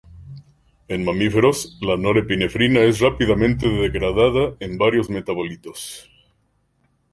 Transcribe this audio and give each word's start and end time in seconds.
En 0.95 1.03
mamíferos, 1.09 1.61
la 1.87 1.95
norepinefrina 1.95 2.79
es 2.79 3.01
rápidamente 3.01 3.69
degradada 3.69 4.55
en 4.59 4.79
varios 4.79 5.11
metabolitos. 5.11 6.09